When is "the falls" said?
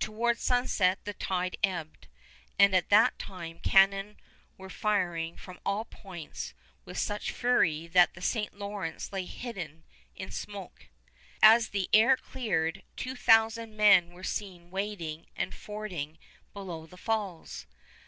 16.86-17.66